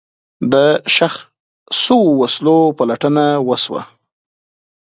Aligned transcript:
د 0.51 0.53
ښخ 0.93 1.15
شوو 1.81 2.09
وسلو 2.21 2.57
پلټنه 2.77 3.25
وشوه. 3.47 3.81